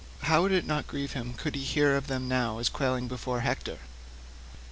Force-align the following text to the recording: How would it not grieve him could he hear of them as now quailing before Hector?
How 0.21 0.41
would 0.41 0.51
it 0.51 0.65
not 0.65 0.87
grieve 0.87 1.13
him 1.13 1.33
could 1.35 1.53
he 1.53 1.63
hear 1.63 1.95
of 1.95 2.07
them 2.07 2.23
as 2.23 2.27
now 2.29 2.61
quailing 2.73 3.07
before 3.07 3.41
Hector? 3.41 3.77